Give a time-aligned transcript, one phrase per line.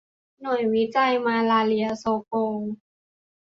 [0.41, 2.59] หน่วยวิจัยมาลาเรียโซโกล